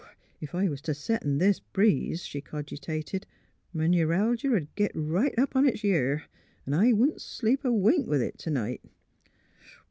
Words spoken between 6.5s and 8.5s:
'n' I wouldn't sleep a wink with it t'